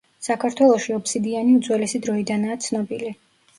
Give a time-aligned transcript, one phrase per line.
[0.27, 3.17] საქართველოში ობსიდიანი უძველესი დროიდანაა ცნობილი.